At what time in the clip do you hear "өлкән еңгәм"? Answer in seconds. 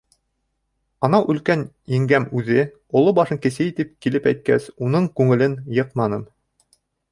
1.33-2.25